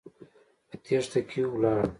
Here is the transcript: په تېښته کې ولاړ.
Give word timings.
په 0.67 0.75
تېښته 0.83 1.19
کې 1.29 1.41
ولاړ. 1.53 1.81